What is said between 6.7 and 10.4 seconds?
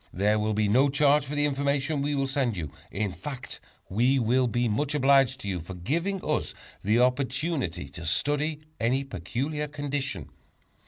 the opportunity to study any peculiar condition.